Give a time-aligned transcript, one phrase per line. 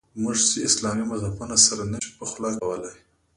[0.21, 2.97] موږ چې اسلامي مذهبونه سره نه شو پخلا کولای.